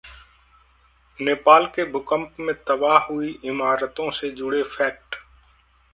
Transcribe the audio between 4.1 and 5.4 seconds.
से जुड़े फैक्ट